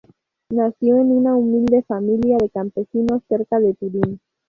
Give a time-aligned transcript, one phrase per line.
[0.49, 4.19] Nació en una humilde familia de campesinos cerca de Turín.